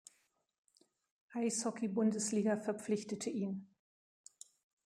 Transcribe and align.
Eishockey-Bundesliga 1.35 2.57
verpflichtete 2.57 3.29
ihn. 3.29 3.67